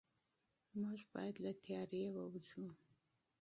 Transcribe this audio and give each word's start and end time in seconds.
موږ 0.81 0.99
باید 1.13 1.35
له 1.45 1.51
تیارې 1.63 2.03
ووځو. 2.11 2.67